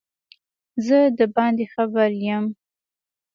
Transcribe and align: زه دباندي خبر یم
زه 0.85 0.97
دباندي 1.17 1.65
خبر 1.73 2.09
یم 2.25 2.45